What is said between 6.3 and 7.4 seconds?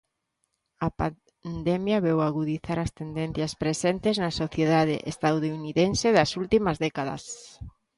últimas décadas.